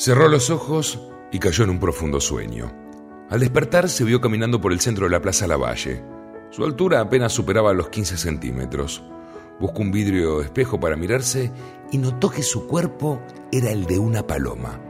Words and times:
Cerró 0.00 0.28
los 0.28 0.48
ojos 0.48 0.98
y 1.30 1.38
cayó 1.38 1.62
en 1.64 1.68
un 1.68 1.78
profundo 1.78 2.22
sueño. 2.22 2.72
Al 3.28 3.40
despertar 3.40 3.90
se 3.90 4.02
vio 4.02 4.18
caminando 4.18 4.58
por 4.58 4.72
el 4.72 4.80
centro 4.80 5.04
de 5.04 5.10
la 5.10 5.20
Plaza 5.20 5.46
Lavalle. 5.46 6.02
Su 6.48 6.64
altura 6.64 7.02
apenas 7.02 7.34
superaba 7.34 7.74
los 7.74 7.90
15 7.90 8.16
centímetros. 8.16 9.02
Buscó 9.60 9.82
un 9.82 9.92
vidrio 9.92 10.40
espejo 10.40 10.80
para 10.80 10.96
mirarse 10.96 11.52
y 11.92 11.98
notó 11.98 12.30
que 12.30 12.42
su 12.42 12.66
cuerpo 12.66 13.20
era 13.52 13.72
el 13.72 13.84
de 13.84 13.98
una 13.98 14.26
paloma. 14.26 14.80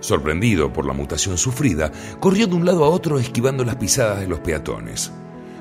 Sorprendido 0.00 0.72
por 0.72 0.86
la 0.86 0.94
mutación 0.94 1.36
sufrida, 1.36 1.92
corrió 2.18 2.46
de 2.46 2.54
un 2.54 2.64
lado 2.64 2.86
a 2.86 2.88
otro 2.88 3.18
esquivando 3.18 3.66
las 3.66 3.76
pisadas 3.76 4.18
de 4.18 4.28
los 4.28 4.40
peatones. 4.40 5.12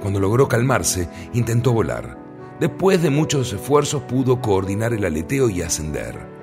Cuando 0.00 0.20
logró 0.20 0.48
calmarse, 0.48 1.06
intentó 1.34 1.74
volar. 1.74 2.16
Después 2.58 3.02
de 3.02 3.10
muchos 3.10 3.52
esfuerzos 3.52 4.04
pudo 4.04 4.40
coordinar 4.40 4.94
el 4.94 5.04
aleteo 5.04 5.50
y 5.50 5.60
ascender. 5.60 6.39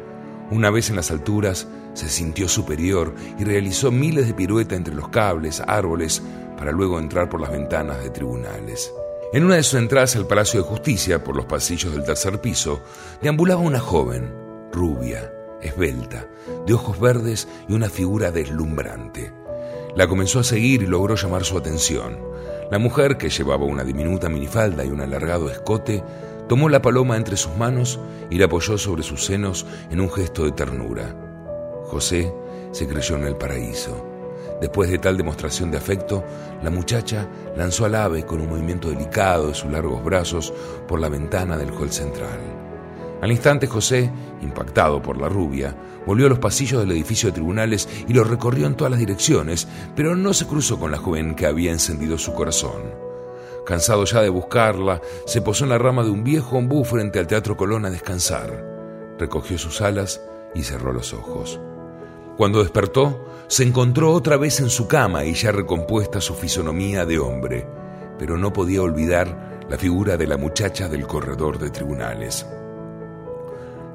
Una 0.50 0.70
vez 0.70 0.90
en 0.90 0.96
las 0.96 1.12
alturas, 1.12 1.68
se 1.94 2.08
sintió 2.10 2.48
superior 2.48 3.14
y 3.38 3.44
realizó 3.44 3.92
miles 3.92 4.28
de 4.28 4.34
piruetas 4.34 4.78
entre 4.78 4.96
los 4.96 5.10
cables, 5.10 5.62
árboles, 5.66 6.22
para 6.58 6.72
luego 6.72 7.00
entrar 7.00 7.30
por 7.30 7.42
las 7.42 7.52
ventanas 7.52 8.02
de 8.02 8.10
tribunales. 8.10 8.94
En 9.34 9.44
una 9.44 9.56
de 9.56 9.64
sus 9.64 9.80
entradas 9.80 10.16
al 10.16 10.26
Palacio 10.26 10.62
de 10.62 10.70
Justicia, 10.70 11.22
por 11.24 11.36
los 11.36 11.46
pasillos 11.46 11.92
del 11.92 12.06
tercer 12.06 12.40
piso, 12.40 12.82
deambulaba 13.22 13.60
una 13.60 13.80
joven, 13.80 14.34
rubia, 14.72 15.34
esbelta, 15.62 16.28
de 16.66 16.74
ojos 16.74 16.98
verdes 17.00 17.48
y 17.68 17.74
una 17.74 17.90
figura 17.90 18.32
deslumbrante. 18.32 19.34
La 19.96 20.08
comenzó 20.08 20.40
a 20.40 20.44
seguir 20.44 20.84
y 20.84 20.88
logró 20.88 21.16
llamar 21.16 21.44
su 21.44 21.58
atención. 21.58 22.20
La 22.72 22.78
mujer, 22.78 23.18
que 23.18 23.30
llevaba 23.30 23.66
una 23.66 23.84
diminuta 23.84 24.30
minifalda 24.30 24.86
y 24.86 24.90
un 24.90 25.02
alargado 25.02 25.50
escote, 25.50 26.04
tomó 26.48 26.70
la 26.70 26.82
paloma 26.82 27.18
entre 27.18 27.38
sus 27.38 27.56
manos 27.56 28.00
y 28.30 28.38
la 28.38 28.46
apoyó 28.46 28.78
sobre 28.78 29.04
sus 29.04 29.26
senos 29.26 29.66
en 29.90 30.00
un 30.00 30.12
gesto 30.12 30.46
de 30.46 30.52
ternura. 30.52 31.16
José 31.86 32.34
se 32.72 32.88
creyó 32.88 33.16
en 33.16 33.26
el 33.26 33.36
paraíso. 33.36 34.06
Después 34.60 34.90
de 34.90 34.98
tal 34.98 35.18
demostración 35.18 35.70
de 35.70 35.78
afecto, 35.78 36.24
la 36.64 36.72
muchacha 36.72 37.28
lanzó 37.56 37.86
al 37.86 37.96
ave 37.96 38.26
con 38.26 38.42
un 38.42 38.50
movimiento 38.50 38.90
delicado 38.90 39.50
de 39.50 39.54
sus 39.54 39.72
largos 39.72 40.04
brazos 40.04 40.54
por 40.88 41.00
la 41.00 41.10
ventana 41.10 41.58
del 41.58 41.72
hall 41.72 41.92
central. 41.92 42.40
Al 43.22 43.32
instante 43.32 43.68
José, 43.68 44.12
impactado 44.42 45.02
por 45.02 45.20
la 45.20 45.30
rubia, 45.30 45.76
volvió 46.06 46.28
a 46.28 46.30
los 46.30 46.40
pasillos 46.40 46.82
del 46.82 46.92
edificio 46.92 47.30
de 47.30 47.34
tribunales 47.34 47.88
y 48.08 48.14
lo 48.14 48.24
recorrió 48.24 48.68
en 48.68 48.76
todas 48.76 48.92
las 48.92 49.00
direcciones, 49.00 49.68
pero 49.96 50.16
no 50.16 50.34
se 50.34 50.46
cruzó 50.46 50.80
con 50.80 50.92
la 50.92 50.98
joven 50.98 51.36
que 51.36 51.46
había 51.46 51.72
encendido 51.72 52.18
su 52.18 52.34
corazón. 52.34 53.07
Cansado 53.68 54.06
ya 54.06 54.22
de 54.22 54.30
buscarla, 54.30 55.02
se 55.26 55.42
posó 55.42 55.66
en 55.66 55.72
la 55.72 55.78
rama 55.78 56.02
de 56.02 56.10
un 56.10 56.24
viejo 56.24 56.58
ombú 56.58 56.86
frente 56.86 57.20
al 57.20 57.28
Teatro 57.28 57.58
Colón 57.58 57.86
a 57.86 57.90
descansar. 57.90 58.64
Recogió 59.20 59.58
sus 59.58 59.82
alas 59.82 60.22
y 60.56 60.64
cerró 60.64 60.94
los 60.94 61.14
ojos. 61.14 61.60
Cuando 62.38 62.64
despertó, 62.64 63.26
se 63.48 63.64
encontró 63.64 64.14
otra 64.14 64.38
vez 64.38 64.62
en 64.62 64.70
su 64.70 64.88
cama 64.88 65.26
y 65.26 65.34
ya 65.34 65.52
recompuesta 65.52 66.22
su 66.22 66.34
fisonomía 66.34 67.06
de 67.06 67.20
hombre, 67.20 67.68
pero 68.18 68.38
no 68.38 68.54
podía 68.54 68.82
olvidar 68.82 69.60
la 69.70 69.78
figura 69.78 70.16
de 70.16 70.28
la 70.28 70.38
muchacha 70.38 70.88
del 70.88 71.06
corredor 71.06 71.60
de 71.60 71.70
tribunales. 71.70 72.46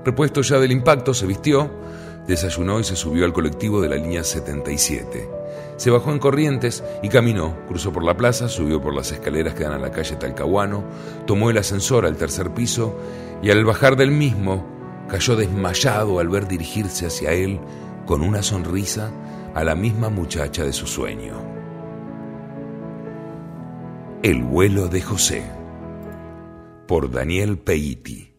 Repuesto 0.05 0.43
ya 0.43 0.59
del 0.59 0.73
impacto, 0.73 1.15
se 1.15 1.25
vistió, 1.25 1.71
desayunó 2.27 2.79
y 2.79 2.85
se 2.85 2.95
subió 2.95 3.25
al 3.25 3.33
colectivo 3.33 3.81
de 3.81 3.89
la 3.89 3.97
línea 3.97 4.23
77. 4.23 5.42
Se 5.83 5.91
bajó 5.91 6.13
en 6.13 6.21
Corrientes 6.21 6.85
y 7.03 7.09
caminó, 7.09 7.57
cruzó 7.67 7.93
por 7.93 8.05
la 8.05 8.17
plaza, 8.17 8.49
subió 8.49 8.81
por 8.81 8.95
las 8.95 9.11
escaleras 9.11 9.55
que 9.55 9.65
dan 9.65 9.73
a 9.73 9.81
la 9.81 9.91
calle 9.91 10.15
Talcahuano, 10.15 10.85
tomó 11.27 11.51
el 11.51 11.59
ascensor 11.59 12.07
al 12.07 12.17
tercer 12.17 12.55
piso 12.55 12.97
y 13.43 13.51
al 13.51 13.65
bajar 13.65 13.97
del 13.97 14.13
mismo 14.13 14.65
cayó 15.09 15.35
desmayado 15.35 16.21
al 16.21 16.29
ver 16.29 16.47
dirigirse 16.47 17.07
hacia 17.07 17.33
él 17.33 17.59
con 18.07 18.23
una 18.23 18.45
sonrisa 18.45 19.11
a 19.57 19.65
la 19.65 19.75
misma 19.75 20.09
muchacha 20.09 20.65
de 20.65 20.73
su 20.73 20.87
sueño. 20.87 21.35
El 24.23 24.41
vuelo 24.45 24.87
de 24.87 25.03
José 25.03 25.51
por 26.87 27.11
Daniel 27.11 27.59
Peiti 27.59 28.32